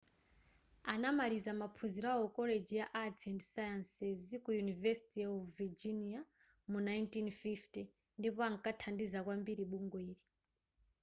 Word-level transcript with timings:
anamaliza 0.93 1.51
maphunziro 1.61 2.07
awo 2.15 2.25
ku 2.27 2.33
college 2.37 2.73
ya 2.81 2.85
arts 3.03 3.23
& 3.37 3.39
sciences 3.51 4.21
ku 4.43 4.49
university 4.65 5.21
of 5.31 5.39
virginia 5.59 6.19
mu 6.71 6.77
1950 6.87 7.81
ndipo 8.19 8.39
ankathandiza 8.49 9.19
kwambiri 9.25 9.63
bungweli 9.71 10.15